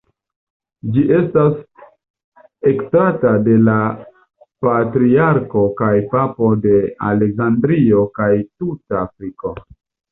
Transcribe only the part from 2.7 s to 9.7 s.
estrata de la "Patriarko kaj Papo de Aleksandrio kaj tuta Afriko".